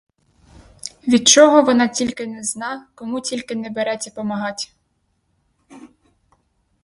[1.07, 4.73] Від чого вона тільки не зна, кому тільки не береться помагать!